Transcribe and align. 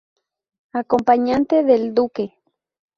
Acompañante 0.73 1.61
del 1.63 1.93
Duque. 1.93 2.33